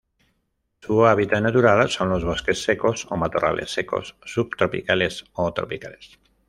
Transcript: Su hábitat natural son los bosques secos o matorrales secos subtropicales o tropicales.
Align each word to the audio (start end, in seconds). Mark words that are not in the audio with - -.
Su 0.79 1.05
hábitat 1.05 1.43
natural 1.43 1.87
son 1.87 2.09
los 2.09 2.23
bosques 2.25 2.63
secos 2.63 3.05
o 3.11 3.17
matorrales 3.17 3.69
secos 3.69 4.17
subtropicales 4.25 5.25
o 5.33 5.53
tropicales. 5.53 6.17